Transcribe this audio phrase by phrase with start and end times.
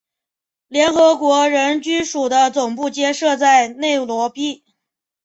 [0.67, 4.65] 联合国人居署的总部皆设在内罗毕。